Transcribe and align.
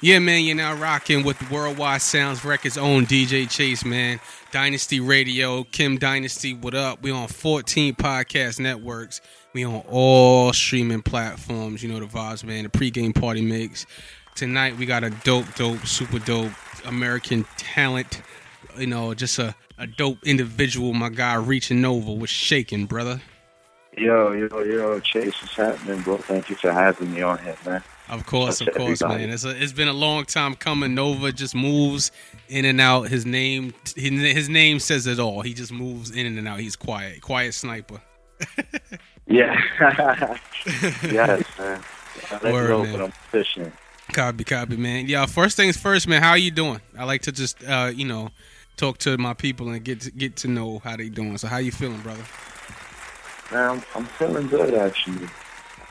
Yeah, 0.00 0.20
man, 0.20 0.44
you're 0.44 0.54
now 0.54 0.76
rocking 0.76 1.24
with 1.24 1.50
Worldwide 1.50 2.02
Sounds 2.02 2.44
Records 2.44 2.78
own 2.78 3.04
DJ 3.04 3.50
Chase, 3.50 3.84
man. 3.84 4.20
Dynasty 4.52 5.00
Radio, 5.00 5.64
Kim 5.64 5.98
Dynasty, 5.98 6.54
what 6.54 6.72
up? 6.72 7.02
We 7.02 7.10
on 7.10 7.26
14 7.26 7.96
podcast 7.96 8.60
networks. 8.60 9.20
We 9.54 9.64
on 9.64 9.82
all 9.88 10.52
streaming 10.52 11.02
platforms. 11.02 11.82
You 11.82 11.88
know 11.88 11.98
the 11.98 12.06
vibes, 12.06 12.44
man. 12.44 12.62
The 12.62 12.70
pregame 12.70 13.12
party 13.12 13.42
mix. 13.42 13.86
Tonight 14.36 14.76
we 14.76 14.86
got 14.86 15.02
a 15.02 15.10
dope, 15.10 15.52
dope, 15.56 15.84
super 15.84 16.20
dope 16.20 16.52
American 16.84 17.44
talent. 17.56 18.22
You 18.78 18.86
know, 18.86 19.14
just 19.14 19.40
a, 19.40 19.52
a 19.78 19.88
dope 19.88 20.18
individual. 20.24 20.94
My 20.94 21.08
guy 21.08 21.34
reaching 21.34 21.80
Nova 21.80 22.12
was 22.12 22.30
shaking, 22.30 22.86
brother. 22.86 23.20
Yo, 23.98 24.30
yo, 24.30 24.62
yo, 24.62 25.00
Chase, 25.00 25.34
what's 25.42 25.56
happening, 25.56 26.00
bro? 26.02 26.18
Thank 26.18 26.50
you 26.50 26.54
for 26.54 26.70
having 26.70 27.12
me 27.12 27.22
on 27.22 27.36
here, 27.38 27.56
man. 27.66 27.82
Of 28.08 28.26
course, 28.26 28.60
of 28.60 28.68
course, 28.72 29.02
everybody. 29.02 29.26
man. 29.26 29.34
It's 29.34 29.44
a, 29.44 29.60
it's 29.60 29.72
been 29.72 29.88
a 29.88 29.92
long 29.92 30.24
time 30.24 30.54
coming. 30.54 30.94
Nova 30.94 31.32
just 31.32 31.52
moves 31.52 32.12
in 32.48 32.64
and 32.64 32.80
out. 32.80 33.08
His 33.08 33.26
name 33.26 33.74
his 33.96 34.48
name 34.48 34.78
says 34.78 35.08
it 35.08 35.18
all. 35.18 35.42
He 35.42 35.52
just 35.52 35.72
moves 35.72 36.12
in 36.12 36.26
and 36.26 36.46
out. 36.46 36.60
He's 36.60 36.76
quiet, 36.76 37.22
quiet 37.22 37.54
sniper. 37.54 38.00
yeah. 39.26 39.60
yes, 41.02 41.44
man. 41.58 41.82
Let's 42.30 42.44
Word, 42.44 42.82
man. 42.84 43.00
I'm 43.00 43.10
fishing. 43.10 43.72
Copy, 44.12 44.44
copy, 44.44 44.76
man. 44.76 45.08
Yeah, 45.08 45.26
first 45.26 45.56
things 45.56 45.76
first, 45.76 46.06
man. 46.06 46.22
How 46.22 46.34
you 46.34 46.52
doing? 46.52 46.80
I 46.96 47.02
like 47.02 47.22
to 47.22 47.32
just 47.32 47.64
uh, 47.64 47.90
you 47.92 48.06
know 48.06 48.30
talk 48.76 48.98
to 48.98 49.18
my 49.18 49.34
people 49.34 49.70
and 49.70 49.84
get 49.84 50.02
to, 50.02 50.12
get 50.12 50.36
to 50.36 50.48
know 50.48 50.78
how 50.84 50.96
they 50.96 51.08
doing. 51.08 51.36
So 51.36 51.48
how 51.48 51.56
you 51.56 51.72
feeling, 51.72 52.00
brother? 52.00 52.24
I'm, 53.50 53.82
I'm 53.94 54.04
feeling 54.04 54.48
good 54.48 54.74
actually. 54.74 55.28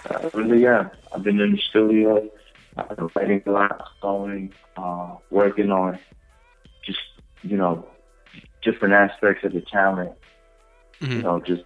I 0.09 0.29
really 0.33 0.65
am. 0.65 0.89
I've 1.13 1.23
been 1.23 1.39
in 1.39 1.53
the 1.53 1.61
studio, 1.69 2.29
I've 2.77 2.95
been 2.95 3.09
writing 3.15 3.43
a 3.45 3.51
lot, 3.51 3.89
going, 4.01 4.53
uh, 4.77 5.15
working 5.29 5.71
on 5.71 5.99
just, 6.85 6.99
you 7.41 7.57
know, 7.57 7.87
different 8.61 8.93
aspects 8.93 9.43
of 9.43 9.53
the 9.53 9.61
talent. 9.61 10.11
Mm-hmm. 11.01 11.11
You 11.11 11.21
know, 11.21 11.39
just 11.39 11.63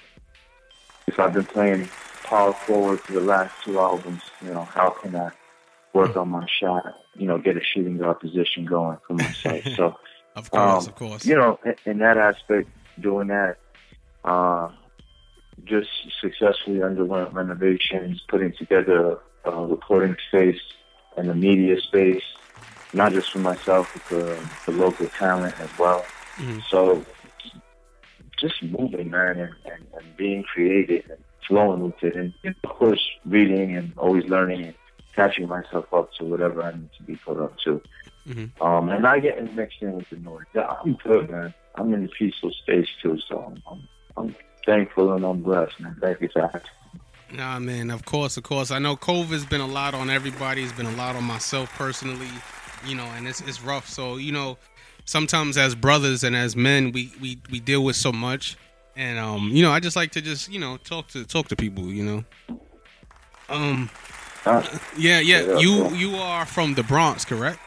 if 1.08 1.20
I've 1.20 1.34
been 1.34 1.46
playing 1.46 1.90
power 2.24 2.54
forward 2.54 3.00
for 3.02 3.14
the 3.14 3.22
last 3.22 3.54
two 3.64 3.80
albums, 3.80 4.22
you 4.42 4.54
know, 4.54 4.64
how 4.64 4.92
can 4.92 5.16
I 5.16 5.32
work 5.94 6.12
mm-hmm. 6.12 6.20
on 6.20 6.30
my 6.30 6.48
shot, 6.60 6.84
you 7.16 7.28
know, 7.28 7.38
get 7.38 7.58
a 7.58 7.62
shooting 7.62 7.98
guard 7.98 8.20
position 8.20 8.66
going 8.66 8.98
for 9.08 9.14
myself. 9.14 9.66
So, 9.76 9.96
of 10.36 10.50
course, 10.50 10.86
um, 10.86 10.90
of 10.90 10.96
course, 10.96 11.26
you 11.26 11.36
know, 11.36 11.60
in, 11.66 11.76
in 11.86 11.98
that 11.98 12.18
aspect, 12.18 12.70
doing 13.02 13.28
that, 13.28 13.58
uh, 14.24 14.70
just 15.64 15.90
successfully 16.20 16.82
underwent 16.82 17.34
renovations, 17.34 18.22
putting 18.28 18.54
together 18.54 19.20
a 19.46 19.66
recording 19.66 20.16
space 20.28 20.60
and 21.18 21.30
a 21.30 21.36
media 21.36 21.80
space, 21.80 22.24
not 22.94 23.12
just 23.12 23.32
for 23.32 23.40
myself, 23.40 23.90
but 23.94 24.02
for 24.04 24.72
the 24.72 24.78
local 24.78 25.08
talent 25.08 25.60
as 25.60 25.70
well. 25.78 26.06
Mm-hmm. 26.38 26.60
So 26.70 27.06
just 28.38 28.62
moving, 28.64 29.12
man, 29.12 29.40
and, 29.40 29.54
and, 29.66 29.86
and, 29.94 30.18
being 30.18 30.44
creative 30.44 31.08
and 31.10 31.20
flowing 31.48 31.82
with 31.82 32.04
it. 32.04 32.16
And 32.16 32.34
of 32.64 32.70
course, 32.70 33.02
reading 33.26 33.76
and 33.76 33.94
always 33.98 34.26
learning 34.26 34.64
and 34.64 34.76
catching 35.16 35.48
myself 35.48 35.94
up 35.94 36.12
to 36.14 36.26
whatever 36.26 36.64
I 36.64 36.72
need 36.72 36.90
to 36.98 37.04
be 37.04 37.16
put 37.18 37.40
up 37.40 37.58
to. 37.66 37.82
Mm-hmm. 38.28 38.64
Um, 38.64 38.90
and 38.90 39.04
not 39.04 39.22
getting 39.22 39.56
mixed 39.56 39.82
in 39.82 39.94
with 39.94 40.10
the 40.10 40.18
noise. 40.18 40.46
Yeah, 40.54 40.74
I'm 40.84 40.94
good, 41.04 41.30
man. 41.30 41.54
I'm 41.76 41.94
in 41.94 42.06
a 42.06 42.08
peaceful 42.08 42.52
space 42.52 42.88
too, 43.02 43.18
so 43.28 43.54
I'm, 43.68 43.84
I'm 44.18 44.36
thankful 44.66 45.14
and 45.14 45.26
I'm 45.26 45.42
blessed, 45.42 45.80
man. 45.80 45.98
Thank 46.02 46.22
you 46.22 46.30
that. 46.36 46.64
Nah, 47.32 47.60
man. 47.60 47.92
Of 47.92 48.06
course, 48.06 48.38
of 48.38 48.44
course. 48.44 48.72
I 48.72 48.80
know 48.80 48.96
COVID's 48.96 49.46
been 49.46 49.62
a 49.62 49.68
lot 49.68 49.94
on 49.94 50.10
everybody. 50.10 50.64
It's 50.64 50.74
been 50.74 50.86
a 50.86 50.96
lot 50.96 51.16
on 51.16 51.24
myself 51.24 51.72
personally, 51.76 52.28
you 52.86 52.96
know, 52.96 53.06
and 53.16 53.28
it's 53.28 53.42
it's 53.42 53.62
rough. 53.62 53.88
So 53.88 54.18
you 54.18 54.32
know, 54.32 54.58
sometimes 55.06 55.58
as 55.58 55.76
brothers 55.76 56.24
and 56.24 56.36
as 56.36 56.56
men, 56.56 56.92
we 56.92 57.12
we 57.22 57.40
we 57.50 57.60
deal 57.60 57.84
with 57.84 57.96
so 57.96 58.12
much, 58.12 58.58
and 58.96 59.18
um, 59.18 59.50
you 59.50 59.64
know, 59.64 59.72
I 59.72 59.80
just 59.80 59.96
like 59.96 60.12
to 60.12 60.22
just 60.22 60.52
you 60.52 60.60
know 60.60 60.78
talk 60.78 61.08
to 61.10 61.24
talk 61.24 61.48
to 61.50 61.56
people, 61.56 61.86
you 61.86 62.04
know. 62.04 62.58
Um, 63.50 63.90
uh, 64.46 64.66
yeah, 64.98 65.20
yeah. 65.20 65.58
You 65.58 65.90
you 65.96 66.16
are 66.16 66.46
from 66.46 66.74
the 66.74 66.84
Bronx, 66.84 67.24
correct? 67.24 67.60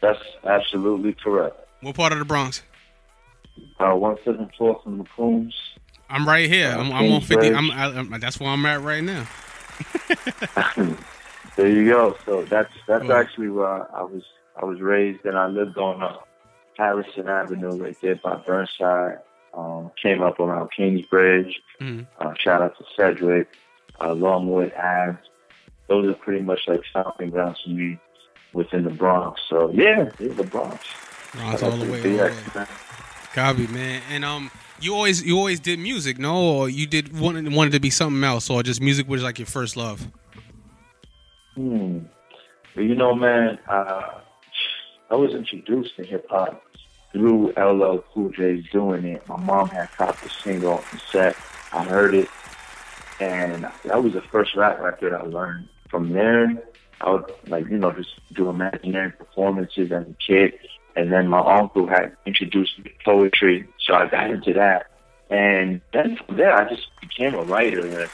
That's 0.00 0.22
absolutely 0.44 1.14
correct. 1.14 1.56
What 1.80 1.96
part 1.96 2.12
of 2.12 2.18
the 2.18 2.24
Bronx? 2.24 2.62
Uh, 3.78 3.94
one 3.94 4.16
seven 4.24 4.50
four 4.56 4.80
from 4.82 4.98
the 4.98 5.04
Coons. 5.16 5.54
I'm 6.12 6.28
right 6.28 6.48
here. 6.48 6.68
I'm, 6.68 6.92
I'm 6.92 7.10
on 7.10 7.20
fifty. 7.22 7.52
I'm, 7.52 7.70
I, 7.70 8.18
that's 8.18 8.38
where 8.38 8.50
I'm 8.50 8.64
at 8.66 8.82
right 8.82 9.02
now. 9.02 9.26
there 11.56 11.68
you 11.68 11.88
go. 11.88 12.16
So 12.26 12.44
that's 12.44 12.72
that's 12.86 13.08
actually 13.08 13.48
where 13.48 13.94
I 13.96 14.02
was. 14.02 14.22
I 14.54 14.66
was 14.66 14.80
raised 14.82 15.24
and 15.24 15.38
I 15.38 15.46
lived 15.46 15.78
on 15.78 16.02
uh, 16.02 16.18
Harrison 16.76 17.26
Avenue 17.26 17.70
right 17.82 17.96
there 18.02 18.16
by 18.16 18.36
Burnside. 18.36 19.20
Um, 19.54 19.90
came 20.00 20.22
up 20.22 20.40
around 20.40 20.70
Kingsbridge. 20.76 21.60
Mm-hmm. 21.80 22.02
Uh, 22.18 22.34
shout 22.38 22.62
out 22.62 22.76
to 22.76 22.84
Cedric, 22.94 23.48
uh, 24.00 24.12
Longwood 24.12 24.72
Ave. 24.74 25.18
Those 25.88 26.10
are 26.10 26.14
pretty 26.14 26.42
much 26.42 26.68
like 26.68 26.84
stomping 26.84 27.30
grounds 27.30 27.60
for 27.62 27.70
me 27.70 27.98
within 28.52 28.84
the 28.84 28.90
Bronx. 28.90 29.40
So 29.48 29.70
yeah, 29.72 30.10
yeah 30.18 30.32
the 30.34 30.44
Bronx. 30.44 30.86
Bronx 31.32 31.62
all 31.62 31.70
the 31.70 31.90
way. 31.90 31.98
All 31.98 32.28
the 32.28 32.52
way. 32.54 32.66
Copy, 33.34 33.66
man. 33.68 34.02
And 34.10 34.24
um, 34.24 34.50
you 34.82 34.94
always 34.94 35.22
you 35.22 35.38
always 35.38 35.60
did 35.60 35.78
music, 35.78 36.18
no? 36.18 36.36
Or 36.42 36.68
you 36.68 36.86
did 36.86 37.18
wanted 37.18 37.52
wanted 37.52 37.72
to 37.72 37.80
be 37.80 37.90
something 37.90 38.22
else, 38.24 38.50
or 38.50 38.62
just 38.62 38.80
music 38.80 39.08
was 39.08 39.22
like 39.22 39.38
your 39.38 39.46
first 39.46 39.76
love? 39.76 40.08
Hmm. 41.54 42.00
You 42.74 42.94
know, 42.94 43.14
man, 43.14 43.58
uh, 43.68 44.20
I 45.10 45.14
was 45.14 45.34
introduced 45.34 45.96
to 45.96 46.04
hip 46.04 46.26
hop 46.30 46.62
through 47.12 47.52
LL 47.52 47.98
Cool 48.12 48.30
J 48.30 48.62
doing 48.72 49.04
it. 49.04 49.28
My 49.28 49.36
mom 49.36 49.68
had 49.68 49.90
copied 49.92 50.30
the 50.30 50.34
single 50.42 50.72
on 50.72 51.00
set. 51.10 51.36
I 51.72 51.84
heard 51.84 52.14
it, 52.14 52.28
and 53.20 53.68
that 53.84 54.02
was 54.02 54.14
the 54.14 54.22
first 54.22 54.56
rap 54.56 54.80
record 54.80 55.12
I 55.12 55.22
learned. 55.22 55.68
From 55.88 56.12
there, 56.12 56.62
I 57.02 57.10
would 57.10 57.30
like 57.46 57.68
you 57.68 57.78
know 57.78 57.92
just 57.92 58.14
do 58.32 58.48
imaginary 58.48 59.12
performances 59.12 59.92
as 59.92 60.06
a 60.06 60.16
kid. 60.26 60.54
And 60.94 61.12
then 61.12 61.28
my 61.28 61.40
uncle 61.40 61.86
had 61.86 62.16
introduced 62.26 62.78
me 62.78 62.84
to 62.84 62.90
poetry, 63.04 63.66
so 63.86 63.94
I 63.94 64.08
got 64.08 64.30
into 64.30 64.52
that. 64.54 64.86
And 65.30 65.80
then 65.92 66.16
from 66.16 66.36
there, 66.36 66.54
I 66.54 66.68
just 66.68 66.86
became 67.00 67.34
a 67.34 67.42
writer. 67.42 67.86
And 67.86 68.10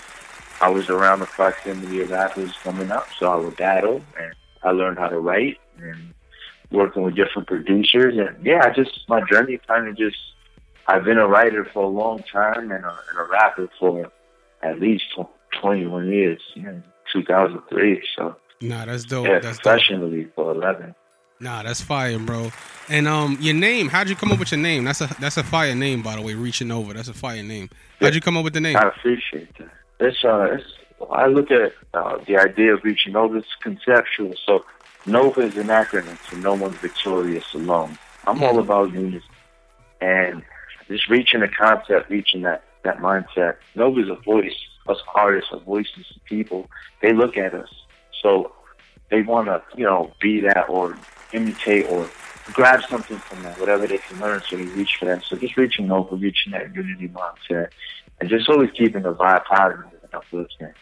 I 0.61 0.69
was 0.71 0.88
around 0.88 1.21
the 1.21 1.27
proximity 1.27 2.00
of 2.00 2.11
rappers 2.11 2.53
coming 2.62 2.91
up, 2.91 3.09
so 3.19 3.31
I 3.31 3.37
would 3.37 3.56
battle, 3.56 4.03
and 4.19 4.34
I 4.62 4.71
learned 4.71 4.99
how 4.99 5.09
to 5.09 5.19
write 5.19 5.59
and 5.78 6.15
working 6.71 7.03
with 7.03 7.17
different 7.17 7.49
producers. 7.49 8.17
And 8.17 8.44
yeah, 8.44 8.65
I 8.65 8.71
just 8.71 9.00
my 9.09 9.21
journey 9.31 9.59
kind 9.67 9.88
of 9.88 9.97
just 9.97 10.17
I've 10.87 11.05
been 11.05 11.19
a 11.19 11.28
writer 11.28 11.65
for 11.65 11.84
a 11.84 11.88
long 11.88 12.22
time 12.33 12.71
and 12.71 12.84
a, 12.84 12.99
and 13.11 13.19
a 13.19 13.25
rapper 13.31 13.69
for 13.78 14.11
at 14.62 14.81
least 14.81 15.05
21 15.61 16.09
years, 16.11 16.41
know, 16.56 16.83
2003. 17.12 18.03
So 18.17 18.37
nah, 18.61 18.84
that's 18.84 19.05
dope. 19.05 19.27
Yeah, 19.27 19.38
that's 19.38 19.61
professionally 19.61 20.25
dope. 20.25 20.34
for 20.34 20.53
11. 20.53 20.94
Nah, 21.41 21.62
that's 21.62 21.81
fire, 21.81 22.19
bro. 22.19 22.50
And 22.88 23.06
um, 23.06 23.38
your 23.41 23.54
name? 23.54 23.88
How'd 23.88 24.09
you 24.09 24.16
come 24.16 24.32
up 24.32 24.38
with 24.38 24.50
your 24.50 24.60
name? 24.60 24.84
That's 24.84 25.00
a 25.00 25.06
that's 25.21 25.37
a 25.37 25.44
fire 25.44 25.75
name, 25.75 26.03
by 26.03 26.16
the 26.16 26.22
way. 26.22 26.34
Reaching 26.34 26.69
Nova, 26.69 26.94
that's 26.94 27.09
a 27.09 27.15
fire 27.15 27.43
name. 27.43 27.71
How'd 28.00 28.15
you 28.15 28.21
come 28.21 28.37
up 28.37 28.44
with 28.44 28.54
the 28.54 28.60
name? 28.60 28.76
I 28.76 28.88
appreciate 28.88 29.56
that. 29.59 29.71
It's 30.00 30.25
uh, 30.25 30.56
it's, 30.59 30.65
I 31.10 31.26
look 31.26 31.50
at 31.50 31.72
uh, 31.94 32.19
the 32.26 32.38
idea 32.38 32.75
of 32.75 32.82
reaching 32.82 33.15
over. 33.15 33.37
It's 33.37 33.47
conceptual. 33.60 34.34
So 34.44 34.65
Nova 35.06 35.43
is 35.43 35.56
an 35.56 35.69
acronym 35.69 36.16
for 36.16 36.37
no 36.37 36.54
one's 36.54 36.76
victorious 36.76 37.55
alone. 37.55 37.99
I'm 38.26 38.43
all 38.43 38.50
mm-hmm. 38.50 38.59
about 38.60 38.93
unity 38.93 39.22
and 40.00 40.43
just 40.88 41.09
reaching 41.09 41.43
a 41.43 41.49
concept, 41.49 42.10
reaching 42.10 42.43
that 42.43 42.65
that 42.82 42.99
mindset. 42.99 43.56
Nova's 43.75 44.09
a 44.09 44.16
voice. 44.16 44.56
Us 44.88 44.99
artists 45.15 45.50
are 45.53 45.60
voices 45.60 46.06
to 46.15 46.20
people. 46.20 46.69
They 47.03 47.12
look 47.12 47.37
at 47.37 47.55
us. 47.55 47.69
So 48.22 48.53
they 49.10 49.22
want 49.22 49.47
to, 49.47 49.62
you 49.76 49.84
know, 49.84 50.12
be 50.20 50.41
that 50.41 50.69
or 50.69 50.96
imitate 51.32 51.86
or 51.86 52.08
grab 52.52 52.80
something 52.88 53.19
from 53.19 53.42
them, 53.42 53.58
whatever 53.60 53.86
they 53.86 53.98
can 53.98 54.20
learn, 54.20 54.42
so 54.48 54.56
they 54.56 54.64
reach 54.64 54.96
for 54.98 55.04
that. 55.06 55.22
So 55.25 55.36
just 55.36 55.56
reaching 55.56 55.90
over, 55.90 56.16
reaching 56.16 56.52
that 56.52 56.75
unity 56.75 57.08
mindset, 57.08 57.70
and 58.20 58.28
just 58.28 58.48
always 58.48 58.70
keeping 58.72 59.02
the 59.02 59.14
vibe 59.14 59.44
positive 59.44 59.84
and 60.02 60.14
uplifting. 60.14 60.72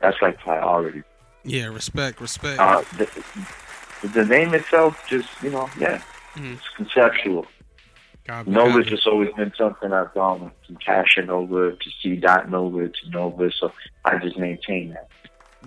That's 0.00 0.16
like 0.20 0.38
priority. 0.38 1.02
Yeah, 1.44 1.66
respect, 1.66 2.20
respect. 2.20 2.60
Uh, 2.60 2.82
the, 2.96 4.08
the 4.08 4.24
name 4.24 4.54
itself, 4.54 5.02
just 5.08 5.28
you 5.42 5.50
know, 5.50 5.68
yeah, 5.78 6.02
mm-hmm. 6.34 6.54
it's 6.54 6.68
conceptual. 6.76 7.46
God, 8.24 8.46
Nova's 8.46 8.86
just 8.86 9.06
always 9.06 9.32
been 9.34 9.52
something 9.58 9.92
I've 9.92 10.14
gone 10.14 10.52
from 10.66 10.76
passion 10.76 11.28
over 11.28 11.72
to 11.72 11.90
C 12.00 12.16
dot 12.16 12.48
Nova 12.50 12.88
to 12.88 13.10
Nova, 13.10 13.50
so 13.52 13.72
I 14.04 14.18
just 14.18 14.38
maintain 14.38 14.90
that. 14.90 15.08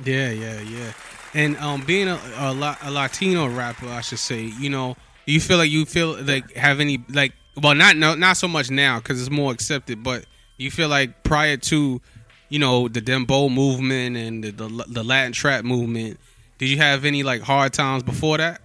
Yeah, 0.06 0.32
yeah, 0.32 0.62
yeah. 0.62 0.92
And 1.36 1.58
um, 1.58 1.82
being 1.86 2.08
a, 2.08 2.16
a, 2.16 2.78
a 2.84 2.90
Latino 2.90 3.48
rapper, 3.48 3.88
I 3.88 4.00
should 4.00 4.20
say, 4.20 4.44
you 4.58 4.70
know, 4.70 4.96
you 5.26 5.42
feel 5.42 5.58
like 5.58 5.70
you 5.70 5.86
feel 5.86 6.16
like 6.24 6.54
have 6.56 6.80
any 6.80 7.04
like 7.10 7.34
well 7.62 7.76
not 7.76 7.98
no 7.98 8.16
not 8.16 8.38
so 8.38 8.48
much 8.48 8.72
now 8.72 9.00
because 9.00 9.20
it's 9.20 9.30
more 9.30 9.52
accepted, 9.52 10.02
but 10.02 10.26
you 10.58 10.72
feel 10.72 10.88
like 10.88 11.24
prior 11.24 11.58
to 11.58 12.02
you 12.48 12.60
know 12.60 12.88
the 12.88 13.02
dembow 13.02 13.54
movement 13.54 14.16
and 14.16 14.44
the, 14.46 14.52
the, 14.52 14.86
the 14.88 15.04
Latin 15.04 15.34
trap 15.34 15.66
movement, 15.66 16.20
Did 16.58 16.70
you 16.70 16.78
have 16.78 17.04
any 17.04 17.22
like 17.24 17.42
hard 17.42 17.74
times 17.74 18.02
before 18.02 18.38
that? 18.38 18.62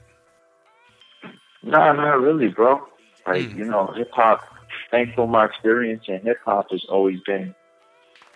Nah, 1.63 1.93
not 1.93 2.21
really, 2.21 2.49
bro. 2.49 2.87
Like 3.27 3.51
Mm. 3.51 3.57
you 3.59 3.65
know, 3.65 3.93
hip 3.97 4.11
hop. 4.13 4.41
Thanks 4.91 5.09
Thankful 5.09 5.27
my 5.27 5.45
experience 5.47 6.05
in 6.09 6.21
hip 6.21 6.39
hop 6.45 6.71
has 6.71 6.85
always 6.89 7.21
been, 7.27 7.55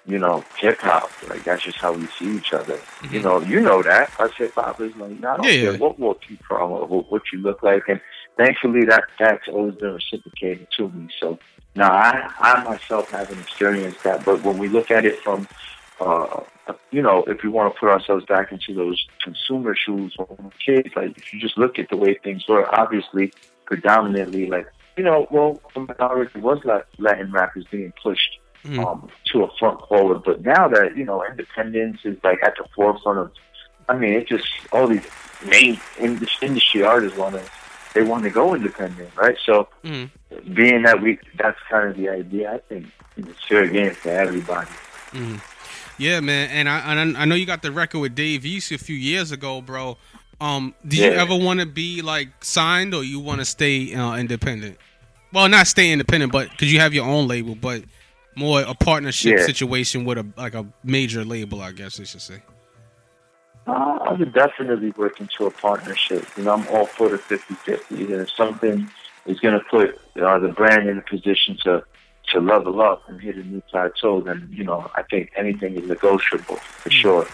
you 0.06 0.18
know, 0.18 0.44
hip 0.58 0.78
hop. 0.80 1.10
Like 1.28 1.44
that's 1.44 1.62
just 1.64 1.78
how 1.78 1.92
we 1.92 2.06
see 2.18 2.36
each 2.36 2.52
other. 2.52 2.78
You 3.10 3.20
Mhm. 3.20 3.22
know, 3.22 3.40
you 3.40 3.60
know 3.60 3.82
that 3.82 4.10
us 4.20 4.32
hip 4.36 4.54
hop 4.54 4.80
is 4.80 4.94
like, 4.96 5.12
I 5.24 5.36
don't 5.36 5.46
Yeah, 5.46 5.52
care 5.52 5.72
yeah. 5.72 5.78
what 5.78 5.98
walk 5.98 6.20
you 6.28 6.36
from 6.46 6.72
or 6.72 6.86
what, 6.86 7.22
you 7.32 7.38
look 7.40 7.62
like, 7.62 7.88
and 7.88 8.00
thankfully 8.36 8.84
that 8.86 9.04
that's 9.18 9.48
always 9.48 9.74
been 9.76 9.94
reciprocated 9.94 10.68
to 10.76 10.88
me. 10.90 11.08
So, 11.20 11.38
now 11.74 11.92
I 11.92 12.30
I 12.38 12.62
myself 12.64 13.10
haven't 13.10 13.40
experienced 13.40 14.02
that, 14.04 14.24
but 14.24 14.42
when 14.42 14.58
we 14.58 14.68
look 14.68 14.90
at 14.90 15.04
it 15.04 15.20
from 15.22 15.48
uh, 16.00 16.42
you 16.90 17.02
know, 17.02 17.24
if 17.26 17.42
we 17.42 17.48
want 17.48 17.72
to 17.72 17.78
put 17.78 17.88
ourselves 17.88 18.24
back 18.26 18.50
into 18.52 18.74
those 18.74 19.04
consumer 19.22 19.74
shoes 19.76 20.14
when 20.16 20.50
kids, 20.64 20.88
like 20.96 21.16
if 21.16 21.32
you 21.32 21.40
just 21.40 21.56
look 21.56 21.78
at 21.78 21.88
the 21.88 21.96
way 21.96 22.18
things 22.22 22.44
were, 22.48 22.66
obviously, 22.78 23.32
predominantly, 23.66 24.46
like, 24.48 24.66
you 24.96 25.04
know, 25.04 25.26
well, 25.30 25.60
the 25.74 25.80
minority 25.80 26.40
was 26.40 26.58
Latin 26.98 27.32
rappers 27.32 27.64
being 27.70 27.92
pushed 28.02 28.38
Mhm. 28.64 28.84
um, 28.84 29.08
to 29.32 29.44
a 29.44 29.50
front 29.58 29.78
forward. 29.88 30.22
But 30.24 30.42
now 30.42 30.68
that, 30.68 30.96
you 30.96 31.04
know, 31.04 31.24
independence 31.24 32.00
is 32.04 32.16
like 32.24 32.42
at 32.42 32.54
the 32.56 32.64
forefront 32.74 33.18
of, 33.18 33.30
I 33.88 33.96
mean, 33.96 34.14
it 34.14 34.28
just, 34.28 34.46
all 34.72 34.86
these 34.86 35.06
main 35.46 35.78
in- 35.98 36.26
industry 36.40 36.82
artists 36.82 37.18
want 37.18 37.34
to, 37.34 37.42
they 37.94 38.02
want 38.02 38.24
to 38.24 38.30
go 38.30 38.54
independent, 38.54 39.10
right? 39.16 39.36
So 39.44 39.68
Mhm. 39.84 40.10
being 40.54 40.82
that 40.82 41.00
we, 41.02 41.18
that's 41.36 41.58
kind 41.70 41.88
of 41.90 41.96
the 41.96 42.08
idea, 42.08 42.52
I 42.54 42.58
think 42.68 42.86
it's 43.16 43.44
fair 43.46 43.66
game 43.68 43.94
for 43.94 44.10
everybody. 44.10 44.70
Mhm. 45.12 45.40
Yeah, 45.98 46.18
man, 46.20 46.50
and 46.50 46.68
I 46.68 46.78
and 46.90 47.16
I 47.16 47.22
I 47.22 47.24
know 47.24 47.36
you 47.36 47.46
got 47.46 47.62
the 47.62 47.70
record 47.70 48.00
with 48.00 48.16
Dave 48.16 48.44
East 48.44 48.72
a 48.72 48.78
few 48.78 48.96
years 48.96 49.30
ago, 49.30 49.60
bro. 49.60 49.96
Um, 50.40 50.74
did 50.88 50.98
you 50.98 51.10
ever 51.12 51.36
want 51.36 51.60
to 51.60 51.66
be 51.66 52.02
like 52.02 52.30
signed, 52.42 52.92
or 52.94 53.04
you 53.04 53.20
want 53.20 53.38
to 53.38 53.44
stay 53.44 53.94
uh, 53.94 54.16
independent? 54.16 54.76
Well, 55.32 55.48
not 55.48 55.68
stay 55.68 55.92
independent, 55.92 56.32
but 56.32 56.50
because 56.50 56.72
you 56.72 56.80
have 56.80 56.94
your 56.94 57.06
own 57.06 57.28
label, 57.28 57.54
but 57.54 57.84
more 58.36 58.60
a 58.62 58.74
partnership 58.74 59.38
Yeah. 59.38 59.46
situation 59.46 60.04
with 60.04 60.18
a 60.18 60.26
like 60.36 60.54
a 60.54 60.66
major 60.82 61.24
label, 61.24 61.60
I 61.62 61.72
guess 61.72 62.00
I 62.00 62.04
should 62.04 62.22
say. 62.22 62.42
Uh, 63.66 63.98
I 64.08 64.12
would 64.12 64.34
definitely 64.34 64.90
work 64.90 65.20
into 65.20 65.46
a 65.46 65.50
partnership. 65.50 66.26
You 66.36 66.44
know, 66.44 66.52
I'm 66.52 66.68
all 66.68 66.86
for 66.86 67.08
the 67.08 67.16
50-50. 67.16 68.12
And 68.12 68.20
if 68.20 68.30
something 68.30 68.90
is 69.24 69.40
going 69.40 69.58
to 69.58 69.64
put 69.70 69.98
uh, 70.22 70.38
the 70.38 70.48
brand 70.48 70.86
in 70.86 70.98
a 70.98 71.00
position 71.00 71.56
to, 71.64 71.82
to 72.28 72.40
level 72.40 72.82
up 72.82 73.08
and 73.08 73.18
hit 73.20 73.36
a 73.36 73.42
new 73.42 73.62
plateau, 73.70 74.20
then, 74.20 74.48
you 74.52 74.64
know, 74.64 74.90
I 74.94 75.02
think 75.02 75.32
anything 75.34 75.76
is 75.76 75.88
negotiable 75.88 76.56
for 76.56 76.90
sure. 76.90 77.26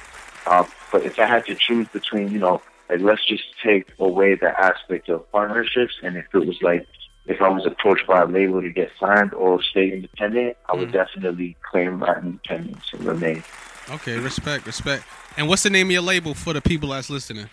Uh, 0.46 0.64
but 0.92 1.02
if 1.02 1.18
I 1.18 1.26
had 1.26 1.46
to 1.46 1.56
choose 1.56 1.88
between, 1.88 2.30
you 2.30 2.38
know, 2.38 2.62
like 2.88 3.00
let's 3.00 3.26
just 3.26 3.44
take 3.60 3.88
away 3.98 4.36
the 4.36 4.50
aspect 4.58 5.08
of 5.08 5.30
partnerships, 5.32 5.94
and 6.02 6.16
if 6.16 6.26
it 6.32 6.46
was 6.46 6.62
like, 6.62 6.86
if 7.30 7.40
I 7.40 7.48
was 7.48 7.64
approached 7.64 8.06
by 8.08 8.22
a 8.22 8.26
label 8.26 8.60
to 8.60 8.70
get 8.70 8.90
signed 8.98 9.32
or 9.34 9.62
stay 9.62 9.92
independent, 9.92 10.56
I 10.68 10.74
would 10.74 10.88
Mhm. 10.88 10.92
definitely 10.92 11.56
claim 11.62 12.00
my 12.00 12.14
independence 12.16 12.84
and 12.92 13.04
remain. 13.04 13.44
Okay, 13.88 14.18
respect, 14.18 14.66
respect. 14.66 15.04
And 15.36 15.48
what's 15.48 15.62
the 15.62 15.70
name 15.70 15.86
of 15.86 15.92
your 15.92 16.02
label 16.02 16.34
for 16.34 16.52
the 16.52 16.60
people 16.60 16.88
that's 16.88 17.08
listening? 17.08 17.48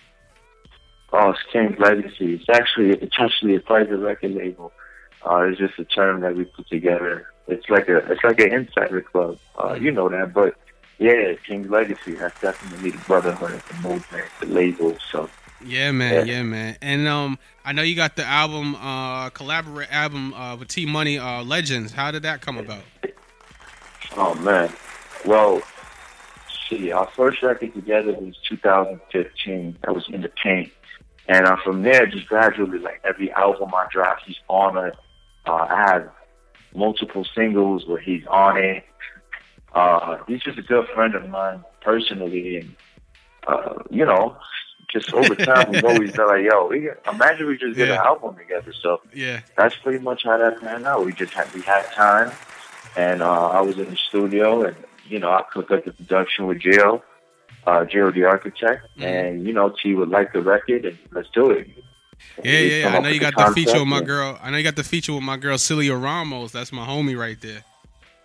Oh, 1.12 1.30
it's 1.30 1.42
King 1.52 1.76
Legacy. 1.78 2.34
It's 2.34 2.48
actually 2.50 2.90
it's 2.90 3.18
actually 3.18 3.54
a 3.54 3.60
private 3.60 3.98
record 3.98 4.32
label. 4.32 4.72
Uh, 5.24 5.42
it's 5.48 5.58
just 5.58 5.78
a 5.78 5.84
term 5.84 6.20
that 6.20 6.34
we 6.36 6.44
put 6.44 6.68
together. 6.68 7.28
It's 7.46 7.68
like 7.70 7.88
a 7.88 7.98
it's 8.12 8.22
like 8.24 8.40
an 8.40 8.52
insider 8.52 9.00
club. 9.00 9.38
Uh, 9.56 9.74
you 9.74 9.90
know 9.92 10.08
that, 10.08 10.34
but 10.34 10.54
yeah, 10.98 11.34
King 11.46 11.70
Legacy. 11.70 12.14
That's 12.14 12.38
definitely 12.40 12.90
the 12.90 12.98
brotherhood, 13.06 13.62
the 13.68 13.88
movement, 13.88 14.26
the 14.40 14.46
label. 14.46 14.96
So 15.10 15.30
Yeah, 15.64 15.90
man. 15.92 16.26
Yeah. 16.26 16.34
Yeah, 16.34 16.42
man. 16.42 16.76
And 16.80 17.08
um, 17.08 17.38
I 17.64 17.72
know 17.72 17.82
you 17.82 17.96
got 17.96 18.16
the 18.16 18.24
album, 18.24 18.76
uh, 18.76 19.30
collaborate 19.30 19.92
album 19.92 20.32
uh, 20.34 20.56
with 20.56 20.68
T 20.68 20.86
Money, 20.86 21.18
uh, 21.18 21.42
Legends. 21.42 21.92
How 21.92 22.10
did 22.10 22.22
that 22.22 22.40
come 22.40 22.58
about? 22.58 22.82
Oh 24.16 24.34
man. 24.36 24.72
Well, 25.24 25.62
see, 26.68 26.92
our 26.92 27.08
first 27.16 27.42
record 27.42 27.74
together 27.74 28.12
was 28.12 28.36
2015. 28.48 29.78
That 29.82 29.94
was 29.94 30.08
in 30.08 30.22
the 30.22 30.30
paint, 30.42 30.72
and 31.28 31.46
uh, 31.46 31.56
from 31.62 31.82
there, 31.82 32.06
just 32.06 32.26
gradually, 32.28 32.78
like 32.78 33.00
every 33.04 33.32
album 33.32 33.70
I 33.74 33.86
drop, 33.90 34.18
he's 34.24 34.38
on 34.48 34.78
it. 34.86 34.94
Uh, 35.46 35.66
I 35.68 35.90
have 35.90 36.10
multiple 36.74 37.26
singles 37.34 37.86
where 37.86 38.00
he's 38.00 38.24
on 38.26 38.56
it. 38.58 38.84
Uh, 39.74 40.18
he's 40.26 40.42
just 40.42 40.58
a 40.58 40.62
good 40.62 40.86
friend 40.94 41.14
of 41.14 41.28
mine 41.28 41.64
personally, 41.80 42.56
and 42.56 42.76
uh, 43.46 43.74
you 43.90 44.04
know, 44.04 44.36
just 44.92 45.12
over 45.12 45.34
time, 45.34 45.70
we've 45.72 45.84
always 45.84 46.12
been 46.12 46.26
like, 46.26 46.44
"Yo, 46.44 46.66
we 46.66 46.80
get, 46.80 47.02
imagine 47.12 47.46
we 47.46 47.56
just 47.58 47.76
did 47.76 47.88
Yeah. 47.88 47.94
an 48.00 48.06
album 48.06 48.36
together." 48.36 48.72
So 48.82 49.00
Yeah. 49.12 49.40
that's 49.56 49.76
pretty 49.76 49.98
much 49.98 50.22
how 50.24 50.36
that 50.38 50.60
panned 50.60 50.86
out. 50.86 51.04
We 51.04 51.12
just 51.12 51.32
had 51.34 51.52
we 51.54 51.60
had 51.62 51.84
time, 51.92 52.30
and 52.96 53.22
uh, 53.22 53.48
I 53.50 53.60
was 53.60 53.76
in 53.78 53.90
the 53.90 53.96
studio, 53.96 54.64
and 54.64 54.76
you 55.06 55.18
know 55.18 55.30
I 55.30 55.42
cooked 55.52 55.70
up 55.70 55.84
the 55.84 55.92
production 55.92 56.46
with 56.46 56.58
Gio, 56.60 57.02
uh, 57.66 57.84
Gio 57.84 58.12
the 58.12 58.24
architect, 58.24 58.86
Mhm. 58.98 59.04
and 59.04 59.46
you 59.46 59.52
know 59.52 59.68
T 59.82 59.94
would 59.94 60.08
like 60.08 60.32
the 60.32 60.40
record, 60.40 60.84
and 60.84 60.98
let's 61.12 61.28
do 61.30 61.50
it. 61.50 61.68
Yeah, 62.42 62.58
yeah, 62.58 62.88
yeah. 62.88 62.96
I 62.96 62.98
know 63.00 63.08
you 63.10 63.20
got 63.20 63.36
the 63.36 63.52
feature 63.54 63.78
with 63.78 63.86
my 63.88 64.00
girl. 64.00 64.38
I 64.42 64.50
know 64.50 64.56
you 64.56 64.64
got 64.64 64.74
the 64.76 64.82
feature 64.84 65.12
with 65.12 65.22
my 65.22 65.36
girl 65.36 65.56
Celia 65.58 65.94
Ramos. 65.94 66.50
That's 66.52 66.72
my 66.72 66.84
homie 66.86 67.16
right 67.16 67.40
there. 67.40 67.62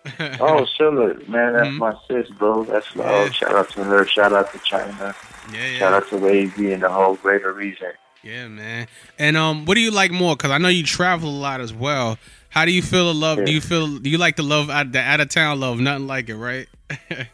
Oh, 0.39 0.65
Celia, 0.77 1.15
man, 1.29 1.53
that's 1.53 1.69
Mhm. 1.69 1.77
my 1.77 1.93
sis, 2.07 2.29
bro. 2.31 2.63
That's 2.63 2.95
love. 2.95 3.27
Yeah. 3.27 3.31
Shout 3.31 3.55
out 3.55 3.69
to 3.71 3.83
her. 3.83 4.05
Shout 4.05 4.33
out 4.33 4.51
to 4.53 4.59
China. 4.59 5.15
yeah, 5.53 5.77
Shout 5.79 5.93
out 5.93 6.09
to 6.09 6.17
Wavy 6.17 6.73
and 6.73 6.83
the 6.83 6.89
whole 6.89 7.15
Greater 7.15 7.53
region. 7.53 7.91
yeah, 8.21 8.47
man. 8.47 8.87
And 9.17 9.37
um, 9.37 9.65
what 9.65 9.75
do 9.75 9.81
you 9.81 9.91
like 9.91 10.11
more? 10.11 10.35
Because 10.35 10.51
I 10.51 10.57
know 10.57 10.67
you 10.67 10.83
travel 10.83 11.29
a 11.29 11.39
lot 11.39 11.61
as 11.61 11.73
well. 11.73 12.17
How 12.49 12.65
do 12.65 12.71
you 12.71 12.81
feel 12.81 13.05
the 13.07 13.13
love? 13.19 13.43
Do 13.45 13.51
you 13.51 13.61
feel? 13.61 13.97
Do 13.97 14.09
you 14.09 14.17
like 14.17 14.35
the 14.35 14.43
love 14.43 14.69
out 14.69 14.91
the 14.91 14.99
out 14.99 15.19
of 15.19 15.29
town 15.29 15.59
love? 15.59 15.79
Nothing 15.79 16.05
like 16.07 16.29
it, 16.29 16.35
right? 16.35 16.67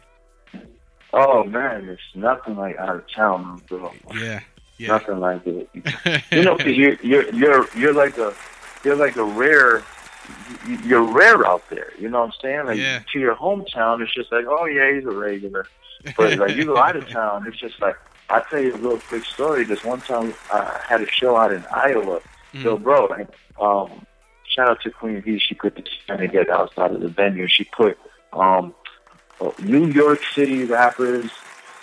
Oh 1.11 1.43
man, 1.43 1.89
it's 1.89 2.01
nothing 2.13 2.55
like 2.55 2.77
out 2.77 2.95
of 2.97 3.03
town, 3.11 3.61
bro. 3.67 3.91
yeah, 4.13 4.41
yeah. 4.77 4.89
Nothing 4.89 5.19
like 5.19 5.41
it. 5.47 5.67
You 6.31 6.43
know, 6.43 6.55
'cause 6.55 6.67
you're 6.67 6.93
you're 7.01 7.33
you're 7.33 7.67
you're 7.75 7.93
like 7.93 8.15
a 8.19 8.31
you're 8.83 8.95
like 8.95 9.15
a 9.15 9.23
rare 9.23 9.81
you're 10.83 11.03
rare 11.03 11.45
out 11.47 11.67
there. 11.69 11.91
You 11.97 12.09
know 12.09 12.19
what 12.19 12.27
I'm 12.27 12.41
saying? 12.41 12.65
Like 12.65 12.77
Yeah. 12.77 13.01
to 13.13 13.19
your 13.19 13.35
hometown, 13.35 14.01
it's 14.01 14.13
just 14.13 14.31
like, 14.31 14.45
oh 14.47 14.65
yeah, 14.65 14.93
he's 14.93 15.05
a 15.05 15.11
regular. 15.11 15.65
But 16.15 16.37
like 16.37 16.55
you 16.55 16.65
go 16.65 16.77
out 16.77 16.95
of 16.95 17.07
town, 17.09 17.45
it's 17.47 17.57
just 17.57 17.81
like 17.81 17.97
I'll 18.29 18.43
tell 18.45 18.59
you 18.59 18.73
a 18.73 18.77
real 18.77 18.99
quick 18.99 19.25
story. 19.25 19.63
This 19.63 19.83
one 19.83 20.01
time 20.01 20.33
I 20.53 20.79
had 20.87 21.01
a 21.01 21.07
show 21.07 21.35
out 21.35 21.51
in 21.51 21.65
Iowa. 21.73 22.21
Mm. 22.53 22.63
So 22.63 22.77
bro, 22.77 23.05
like, 23.05 23.27
um, 23.59 24.05
shout 24.47 24.69
out 24.69 24.81
to 24.81 24.91
Queen 24.91 25.21
V. 25.21 25.39
She 25.39 25.55
put 25.55 25.75
the 25.75 25.83
time 26.07 26.19
together 26.19 26.53
outside 26.53 26.91
of 26.91 27.01
the 27.01 27.07
venue. 27.09 27.47
She 27.47 27.63
put 27.65 27.97
um, 28.33 28.73
uh, 29.41 29.51
New 29.63 29.87
York 29.87 30.21
City 30.35 30.65
rappers 30.65 31.29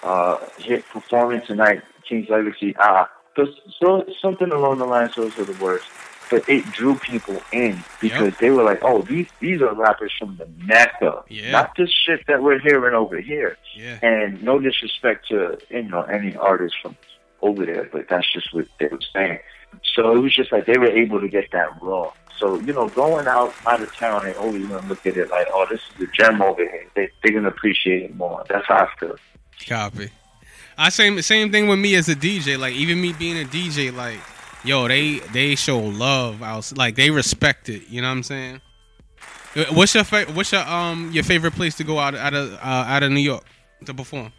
uh, 0.03 0.39
hit 0.59 0.87
performing 0.89 1.43
tonight. 1.43 1.83
King's 2.09 2.29
Legacy. 2.29 2.77
Uh, 2.77 3.07
so, 3.35 3.47
so 3.81 4.07
something 4.23 4.51
along 4.51 4.79
the 4.79 4.87
lines 4.87 5.15
those 5.15 5.37
are 5.39 5.45
the 5.45 5.63
words. 5.63 5.85
But 6.31 6.49
it 6.49 6.65
drew 6.73 6.97
people 6.97 7.41
in 7.53 7.83
because 8.01 8.35
they 8.39 8.51
were 8.51 8.65
like, 8.65 8.81
"Oh, 8.83 9.03
these 9.03 9.29
these 9.41 9.63
are 9.63 9.73
rappers 9.75 10.13
from 10.19 10.37
the 10.37 10.49
Mecca, 10.65 11.23
Yeah. 11.29 11.53
not 11.53 11.77
this 11.77 11.91
shit 11.91 12.27
that 12.27 12.43
we're 12.43 12.59
hearing 12.59 12.95
over 12.95 13.21
here." 13.21 13.57
yeah, 13.75 13.99
And 14.03 14.43
no 14.43 14.59
disrespect 14.59 15.29
to 15.29 15.59
you 15.71 15.83
know 15.83 16.03
any 16.03 16.35
artist 16.37 16.75
from 16.83 16.97
over 17.43 17.65
there, 17.65 17.85
but 17.93 18.09
that's 18.09 18.31
just 18.33 18.53
what 18.55 18.67
they 18.81 18.89
were 18.89 18.99
saying. 19.13 19.39
So 19.95 20.13
it 20.17 20.19
was 20.19 20.35
just 20.35 20.51
like 20.53 20.67
they 20.67 20.79
were 20.79 20.87
able 20.91 21.21
to 21.21 21.29
get 21.29 21.51
that 21.53 21.81
raw. 21.81 22.11
So 22.39 22.59
you 22.61 22.73
know, 22.73 22.89
going 22.89 23.27
out 23.29 23.55
out 23.67 23.81
of 23.81 23.95
town, 23.97 24.25
they 24.25 24.35
always 24.35 24.67
gonna 24.67 24.87
look 24.89 25.07
at 25.07 25.17
it 25.17 25.31
like, 25.31 25.47
oh, 25.53 25.67
this 25.71 25.81
is 25.99 26.09
a 26.09 26.13
gem 26.13 26.43
over 26.43 26.63
here. 26.63 26.87
They 26.95 27.09
they're 27.23 27.33
gonna 27.33 27.49
appreciate 27.49 28.03
it 28.03 28.17
more. 28.17 28.43
That's 28.49 28.67
how 28.67 28.87
I 28.87 28.89
feel. 28.99 29.17
copy. 29.69 30.11
I 30.79 30.89
same 30.91 31.21
same 31.23 31.51
thing 31.53 31.69
with 31.69 31.79
me 31.79 31.95
as 31.95 32.09
a 32.09 32.15
DJ. 32.17 32.59
Like 32.59 32.75
even 32.75 33.01
me 33.01 33.13
being 33.13 33.41
a 33.41 33.45
DJ, 33.47 33.95
like 33.95 34.19
yo, 34.67 34.89
they 34.89 35.19
they 35.33 35.55
show 35.55 35.79
love 35.79 36.43
out. 36.43 36.71
Like 36.77 36.95
they 36.97 37.11
respect 37.11 37.69
it. 37.69 37.89
You 37.89 38.03
know 38.03 38.09
what 38.09 38.13
I'm 38.17 38.23
saying? 38.23 38.61
Uh, 39.55 39.65
What's 39.73 39.95
your 39.95 40.05
fa- 40.05 40.27
what's 40.35 40.53
your 40.53 40.63
um 40.69 41.11
your 41.13 41.25
favorite 41.25 41.55
place 41.55 41.75
to 41.77 41.85
go 41.85 41.99
out 41.99 42.15
out 42.15 42.35
of 42.35 42.53
uh, 42.55 42.59
out 42.63 43.03
of 43.03 43.11
New 43.13 43.21
York 43.21 43.45
to 43.87 43.95
perform? 43.95 44.33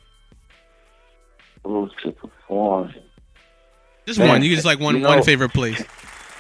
To 1.64 2.12
perform. 2.12 2.94
Just 4.06 4.20
Man, 4.20 4.30
one. 4.30 4.44
You 4.44 4.54
just 4.56 4.66
like 4.66 4.80
one 4.80 4.96
you 4.96 5.02
know- 5.02 5.10
one 5.10 5.24
favorite 5.24 5.54
place. 5.54 5.84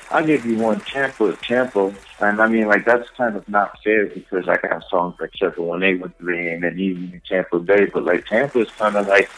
I'll 0.09 0.25
give 0.25 0.45
you 0.45 0.57
one 0.57 0.79
Tampa, 0.79 1.35
Tampa, 1.41 1.93
and 2.21 2.41
I 2.41 2.47
mean 2.47 2.67
like 2.67 2.85
that's 2.85 3.09
kind 3.17 3.35
of 3.35 3.45
not 3.49 3.77
fair 3.83 4.05
because 4.05 4.47
I 4.47 4.55
got 4.55 4.81
songs 4.89 5.15
like 5.19 5.31
Circle 5.35 5.65
One 5.65 5.83
Eight 5.83 5.99
One 5.99 6.13
Three 6.17 6.49
and 6.53 6.63
then 6.63 6.79
even 6.79 7.21
Tampa 7.27 7.59
Bay, 7.59 7.87
but 7.87 8.05
like 8.05 8.25
Tampa 8.25 8.59
is 8.61 8.69
kind 8.77 8.95
of 8.95 9.05
like 9.05 9.29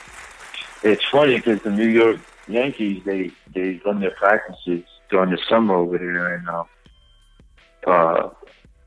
it's 0.83 1.03
funny 1.05 1.37
because 1.37 1.59
the 1.63 1.71
New 1.71 1.87
York 1.87 2.17
Yankees 2.49 3.01
they 3.05 3.31
they 3.53 3.79
run 3.85 3.99
their 4.01 4.11
practices 4.11 4.83
during 5.09 5.31
the 5.31 5.39
summer 5.49 5.75
over 5.75 5.97
there 5.97 6.35
and 6.35 6.49
uh, 6.49 6.63
uh 7.87 8.29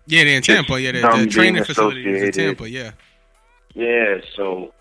Yeah, 0.06 0.24
they're 0.24 0.36
in 0.36 0.42
Tampa. 0.42 0.80
Yeah, 0.80 0.92
the, 0.92 1.00
them 1.00 1.24
the 1.24 1.26
training 1.26 1.64
facility 1.64 2.08
is 2.08 2.22
in. 2.24 2.32
Tampa. 2.32 2.68
Yeah. 2.68 2.90
yeah, 3.74 4.16
so 4.36 4.72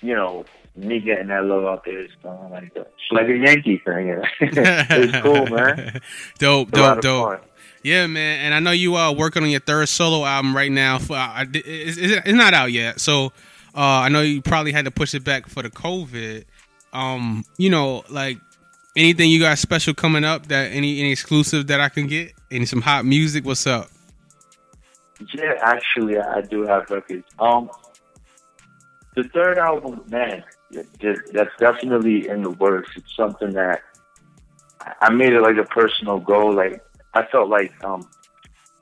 you 0.00 0.14
know 0.14 0.44
me 0.76 0.98
getting 1.00 1.28
that 1.28 1.44
love 1.44 1.64
out 1.64 1.84
there 1.84 2.00
is 2.00 2.10
uh, 2.24 2.48
like 2.50 2.72
it's 2.74 2.88
like 3.12 3.28
a 3.28 3.36
Yankee 3.36 3.80
thing. 3.84 4.20
it's 4.40 5.20
cool, 5.22 5.46
man. 5.56 6.00
dope, 6.38 6.68
It's 6.68 6.76
dope, 6.78 6.96
of 6.96 7.02
dope. 7.02 7.28
fun. 7.28 7.48
Yeah, 7.82 8.06
man. 8.06 8.40
And 8.40 8.54
I 8.54 8.60
know 8.60 8.70
you 8.70 8.96
are 8.96 9.12
working 9.12 9.42
on 9.42 9.50
your 9.50 9.60
third 9.60 9.88
solo 9.88 10.24
album 10.24 10.56
right 10.56 10.72
now. 10.72 10.98
For 10.98 11.16
uh, 11.16 11.44
it's, 11.52 11.98
it's 11.98 12.12
it's 12.26 12.32
not 12.36 12.54
out 12.54 12.72
yet, 12.72 12.98
so 13.00 13.26
uh, 13.76 13.80
I 13.80 14.08
know 14.08 14.22
you 14.22 14.40
probably 14.42 14.72
had 14.72 14.86
to 14.86 14.90
push 14.90 15.14
it 15.14 15.22
back 15.22 15.48
for 15.48 15.62
the 15.62 15.70
COVID. 15.70 16.44
Um, 16.94 17.44
you 17.58 17.70
know, 17.70 18.04
like 18.08 18.38
anything 18.96 19.30
you 19.30 19.40
got 19.40 19.58
special 19.58 19.94
coming 19.94 20.24
up 20.24 20.46
that 20.46 20.72
any 20.72 21.00
any 21.00 21.12
exclusive 21.12 21.66
that 21.66 21.80
I 21.80 21.88
can 21.88 22.06
get? 22.06 22.32
Any 22.50 22.66
some 22.66 22.80
hot 22.80 23.04
music? 23.04 23.44
What's 23.44 23.66
up? 23.66 23.90
Yeah, 25.34 25.54
actually, 25.60 26.18
I 26.18 26.40
do 26.42 26.62
have 26.62 26.90
records. 26.90 27.26
Um, 27.38 27.70
the 29.14 29.24
third 29.24 29.58
album, 29.58 30.02
man, 30.08 30.44
that's 30.70 31.50
definitely 31.58 32.28
in 32.28 32.42
the 32.42 32.50
works. 32.50 32.90
It's 32.96 33.14
something 33.16 33.52
that 33.52 33.82
I 35.00 35.10
made 35.10 35.32
it 35.32 35.40
like 35.40 35.56
a 35.56 35.64
personal 35.64 36.18
goal. 36.18 36.52
Like 36.52 36.84
I 37.14 37.24
felt 37.26 37.48
like 37.48 37.72
um, 37.84 38.08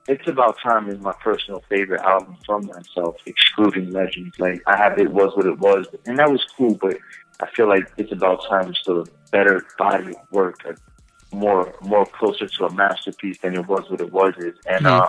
it's 0.09 0.26
about 0.26 0.59
time 0.62 0.88
is 0.88 0.99
my 1.00 1.12
personal 1.23 1.62
favorite 1.69 2.00
album 2.00 2.37
from 2.45 2.66
myself, 2.66 3.16
excluding 3.26 3.92
Legends. 3.92 4.38
Like 4.38 4.62
I 4.66 4.76
have 4.76 4.99
it 4.99 5.12
was 5.12 5.37
what 5.37 5.47
it 5.47 5.59
was, 5.59 5.87
and 6.07 6.19
that 6.19 6.31
was 6.31 6.45
cool. 6.57 6.75
But 6.75 6.97
I 7.41 7.47
feel 7.55 7.69
like 7.69 7.91
it's 7.97 8.12
about 8.12 8.47
time 8.49 8.73
a 8.87 9.05
better 9.31 9.65
body 9.79 10.15
of 10.15 10.31
work, 10.31 10.61
a 10.65 10.77
more 11.35 11.75
more 11.81 12.07
closer 12.07 12.47
to 12.47 12.65
a 12.67 12.73
masterpiece 12.73 13.39
than 13.43 13.55
it 13.55 13.67
was 13.67 13.89
what 13.91 14.01
it 14.01 14.12
was 14.12 14.35
is, 14.39 14.55
and 14.67 14.85
Mhm. 14.85 15.03
uh, 15.03 15.09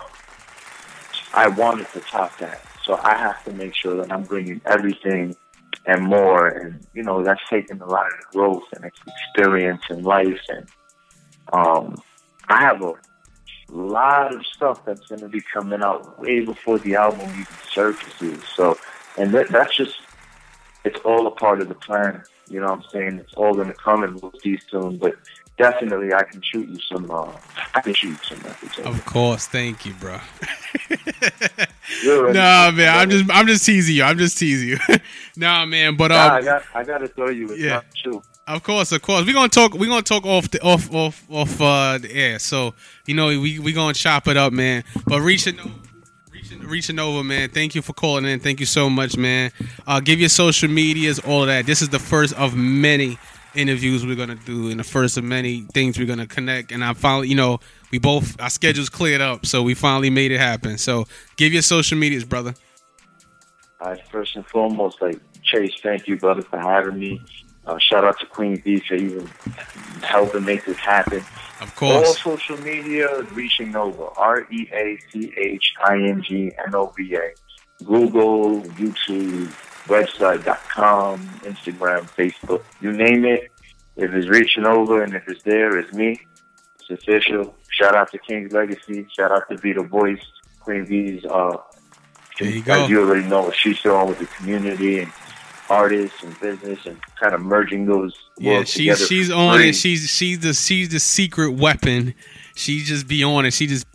I 1.34 1.48
wanted 1.48 1.88
to 1.94 2.00
top 2.00 2.38
that. 2.40 2.62
So 2.84 3.00
I 3.04 3.18
have 3.18 3.44
to 3.46 3.54
make 3.54 3.76
sure 3.76 3.96
that 3.98 4.12
I'm 4.12 4.24
bringing 4.24 4.62
everything 4.66 5.36
and 5.86 6.04
more. 6.04 6.48
And, 6.48 6.86
you 6.94 7.04
know, 7.04 7.24
that's 7.24 7.42
taking 7.50 7.82
a 7.82 7.86
lot 7.86 8.08
of 8.08 8.32
growth 8.32 8.64
and 8.76 8.86
experience 8.86 9.82
in 9.90 10.04
life. 10.04 10.40
And 10.50 10.68
um, 11.52 12.02
I 12.50 12.62
have 12.62 12.82
a 12.82 12.94
lot 13.70 14.34
of 14.34 14.46
stuff 14.46 14.86
that's 14.86 15.06
going 15.08 15.22
to 15.22 15.28
be 15.30 15.42
coming 15.54 15.82
out 15.82 16.20
way 16.20 16.42
before 16.42 16.80
the 16.80 16.96
album 16.96 17.30
even 17.32 17.48
surfaces. 17.72 18.44
So, 18.56 18.78
and 19.18 19.34
that, 19.34 19.50
that's 19.50 19.76
just, 19.76 19.96
it's 20.84 21.00
all 21.06 21.28
a 21.28 21.32
part 21.32 21.62
of 21.62 21.68
the 21.70 21.76
plan. 21.76 22.24
You 22.50 22.60
know 22.60 22.68
what 22.68 22.80
I'm 22.80 22.86
saying? 22.92 23.20
It's 23.20 23.34
all 23.36 23.54
going 23.54 23.68
to 23.68 23.74
come 23.74 24.04
and 24.04 24.22
we'll 24.22 24.34
see 24.44 24.60
soon. 24.70 24.98
But 24.98 25.16
definitely, 25.58 26.14
I 26.14 26.24
can 26.24 26.42
shoot 26.42 26.68
you 26.68 26.80
some, 26.80 27.10
uh, 27.10 27.32
I 27.74 27.82
can 27.82 27.94
shoot 27.94 28.10
you 28.10 28.18
some 28.24 28.40
records. 28.40 28.80
Of 28.80 29.06
course, 29.06 29.48
thank 29.48 29.86
you, 29.86 29.94
bro. 29.94 30.20
Nah, 32.04 32.72
man, 32.72 32.98
I'm 32.98 33.10
just 33.10 33.30
I'm 33.32 33.46
just 33.48 33.66
teasing 33.66 33.96
you. 33.96 34.04
I'm 34.04 34.18
just 34.18 34.38
teasing 34.38 34.70
you. 34.70 34.78
nah, 35.38 35.66
man, 35.66 35.96
but 35.96 36.10
Nah, 36.10 36.16
I 36.16 36.40
um, 36.40 36.46
got, 36.46 36.64
I 36.74 36.84
got 36.84 36.98
to 37.00 37.08
throw 37.08 37.30
you. 37.30 37.52
It's 37.52 37.60
Yeah. 37.62 37.70
not 37.76 37.86
true. 38.04 38.24
Of 38.48 38.64
course, 38.64 38.92
of 38.92 39.02
course. 39.02 39.26
We're 39.26 39.34
gonna 39.34 39.48
talk. 39.48 39.74
We're 39.74 39.90
gonna 39.90 40.02
talk 40.02 40.26
off 40.26 40.50
the 40.52 40.62
off 40.62 40.94
off 40.94 41.24
off 41.30 41.62
uh, 41.62 41.98
the 42.00 42.12
air. 42.14 42.40
So 42.40 42.74
you 43.06 43.14
know 43.14 43.28
we 43.28 43.60
we 43.60 43.72
gonna 43.72 43.94
chop 43.94 44.28
it 44.28 44.36
up, 44.36 44.52
man. 44.52 44.84
But 45.06 45.22
reaching 45.22 45.58
reaching 46.74 46.96
Nova, 46.96 47.24
man. 47.24 47.50
Thank 47.50 47.76
you 47.76 47.84
for 47.84 47.94
calling 47.94 48.26
in. 48.26 48.40
Thank 48.40 48.60
you 48.60 48.66
so 48.66 48.90
much, 48.90 49.16
man. 49.16 49.52
Uh, 49.86 50.00
give 50.00 50.20
your 50.20 50.30
social 50.30 50.68
medias, 50.70 51.20
all 51.20 51.42
of 51.42 51.48
that. 51.48 51.68
This 51.68 51.84
is 51.84 51.90
the 51.90 52.00
first 52.00 52.34
of 52.34 52.56
many 52.56 53.20
interviews 53.54 54.04
we're 54.04 54.16
gonna 54.16 54.34
do, 54.34 54.72
and 54.72 54.80
the 54.80 54.84
first 54.84 55.16
of 55.16 55.24
many 55.24 55.62
things 55.74 56.00
we're 56.00 56.08
gonna 56.08 56.26
connect. 56.26 56.72
And 56.72 56.84
I 56.84 56.94
finally, 56.94 57.28
you 57.28 57.36
know, 57.36 57.60
we 57.92 58.00
both 58.00 58.42
our 58.42 58.50
schedules 58.50 58.90
cleared 58.90 59.22
up, 59.22 59.46
so 59.46 59.62
we 59.62 59.76
finally 59.76 60.10
made 60.10 60.32
it 60.32 60.40
happen. 60.40 60.80
So 60.80 61.06
give 61.38 61.54
your 61.54 61.62
social 61.62 61.96
medias, 61.96 62.24
brother. 62.24 62.56
All 63.80 63.92
right, 63.92 64.08
first 64.08 64.36
and 64.36 64.48
foremost, 64.48 65.00
like 65.00 65.20
Chase, 65.44 65.80
thank 65.84 66.08
you, 66.08 66.18
brother, 66.18 66.42
for 66.42 66.58
having 66.58 66.98
me. 66.98 67.22
Uh, 67.66 67.78
shout 67.80 68.04
out 68.04 68.20
to 68.20 68.26
Queen 68.26 68.58
V 68.62 68.80
for 68.80 68.96
even 68.96 69.28
helping 70.02 70.44
make 70.44 70.66
this 70.66 70.78
happen. 70.78 71.24
Of 71.62 71.74
course. 71.76 72.08
All 72.08 72.38
social 72.38 72.58
media, 72.62 73.22
Reaching 73.34 73.72
Nova, 73.72 74.10
R 74.18 74.46
E 74.52 74.68
A 74.74 74.98
C 75.12 75.34
H 75.38 75.74
I 75.86 75.96
N 75.96 76.22
G 76.22 76.52
N 76.68 76.76
O 76.76 76.88
V 76.98 77.16
A. 77.16 77.32
Google, 77.86 78.62
YouTube, 78.62 79.48
website.com, 79.88 81.28
Instagram, 81.44 82.02
Facebook, 82.12 82.64
you 82.82 82.92
name 82.92 83.26
it. 83.26 83.50
If 83.96 84.12
it's 84.14 84.28
Reaching 84.28 84.64
Nova 84.64 85.02
and 85.02 85.14
if 85.14 85.28
it's 85.28 85.44
there, 85.44 85.78
it's 85.78 85.94
me. 85.94 86.20
It's 86.80 86.90
official. 86.90 87.54
Shout 87.70 87.96
out 87.96 88.12
to 88.12 88.18
King's 88.20 88.52
Legacy. 88.54 89.06
Shout 89.18 89.32
out 89.32 89.48
to 89.50 89.58
Vita 89.58 89.84
Voice, 89.84 90.24
Queen 90.62 90.86
V's. 90.86 91.26
Uh, 91.26 91.58
There 92.40 92.50
you 92.50 92.64
go. 92.64 92.84
As 92.84 92.90
you 92.90 93.02
already 93.02 93.28
know 93.28 93.44
what 93.44 93.56
she's 93.56 93.82
doing 93.82 94.08
with 94.08 94.20
the 94.20 94.26
community 94.26 95.00
and 95.00 95.12
artists 95.70 96.22
and 96.24 96.40
business 96.40 96.86
and 96.86 97.00
kind 97.20 97.34
of 97.34 97.42
merging 97.42 97.86
those 97.86 98.16
Yeah, 98.38 98.64
she's 98.64 99.08
she's 99.08 99.32
on 99.32 99.62
it. 99.62 99.74
She's 99.76 100.10
she's 100.10 100.40
the 100.40 100.54
she's 100.54 100.90
the 100.90 101.00
secret 101.00 101.52
weapon. 101.54 102.14
She 102.56 102.82
just 102.84 103.08
be 103.08 103.24
on 103.24 103.46
it. 103.46 103.52
She 103.54 103.68
just 103.68 103.86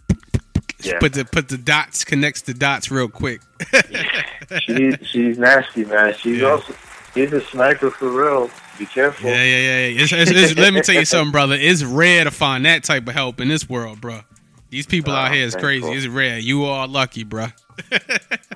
Yeah. 0.83 0.99
put 0.99 1.13
the 1.13 1.25
put 1.25 1.49
the 1.49 1.59
dots 1.59 2.05
connects 2.05 2.43
the 2.43 2.55
dots 2.55 2.91
real 2.91 3.09
quick. 3.09 3.41
she's 4.63 4.95
she's 5.03 5.39
nasty, 5.39 5.85
man. 5.85 6.15
She's 6.19 6.39
Yeah. 6.41 6.49
also 6.51 6.75
she's 7.15 7.33
a 7.33 7.41
sniper 7.43 7.91
for 7.91 8.11
real. 8.11 8.51
Be 8.79 8.87
careful. 8.87 9.29
Yeah, 9.29 9.43
yeah, 9.43 9.57
yeah. 9.59 9.87
yeah. 9.89 10.03
It's, 10.05 10.13
it's, 10.13 10.31
it's, 10.31 10.57
let 10.57 10.73
me 10.73 10.81
tell 10.83 10.95
you 10.95 11.05
something, 11.05 11.33
brother. 11.33 11.57
It's 11.59 11.83
rare 11.83 12.23
to 12.23 12.31
find 12.31 12.65
that 12.65 12.85
type 12.85 13.09
of 13.09 13.15
help 13.15 13.41
in 13.41 13.49
this 13.49 13.69
world, 13.69 14.01
bro. 14.01 14.21
These 14.71 14.87
people 14.87 15.13
out 15.13 15.31
Oh, 15.31 15.35
here 15.35 15.45
is 15.45 15.57
crazy. 15.57 15.81
God. 15.85 15.97
It's 15.97 16.07
rare. 16.07 16.39
You 16.39 16.65
are 16.67 16.87
lucky, 16.87 17.25
bro. 17.25 17.47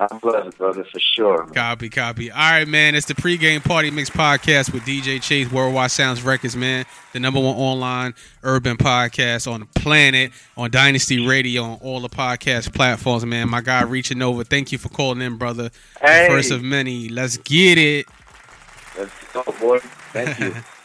I'm 0.00 0.18
blessed, 0.18 0.58
brother, 0.58 0.84
for 0.84 0.98
sure. 1.00 1.44
man. 1.44 1.54
Copy, 1.54 1.88
copy. 1.88 2.30
All 2.30 2.38
right, 2.38 2.66
man. 2.66 2.94
It's 2.94 3.06
the 3.06 3.14
pregame 3.14 3.62
party 3.62 3.90
mix 3.90 4.10
podcast 4.10 4.72
with 4.72 4.82
DJ 4.82 5.22
Chase, 5.22 5.50
Worldwide 5.50 5.90
Sounds 5.90 6.22
Records, 6.22 6.56
man. 6.56 6.84
The 7.12 7.20
number 7.20 7.40
one 7.40 7.54
online 7.56 8.14
urban 8.42 8.76
podcast 8.76 9.50
on 9.50 9.60
the 9.60 9.80
planet, 9.80 10.32
on 10.56 10.70
Dynasty 10.70 11.26
Radio, 11.26 11.62
on 11.62 11.78
all 11.82 12.00
the 12.00 12.08
podcast 12.08 12.74
platforms, 12.74 13.24
man. 13.24 13.48
My 13.48 13.60
guy 13.60 13.82
reaching 13.82 14.18
Nova. 14.18 14.44
Thank 14.44 14.72
you 14.72 14.78
for 14.78 14.88
calling 14.88 15.20
in, 15.20 15.36
brother. 15.36 15.70
The 16.00 16.26
first 16.28 16.50
of 16.50 16.62
many. 16.62 17.08
Let's 17.08 17.36
get 17.36 17.78
it. 17.78 18.06
Let's 18.98 19.12
go, 19.32 19.44
boy. 19.60 19.78
Thank 20.12 20.38
you. 20.40 20.54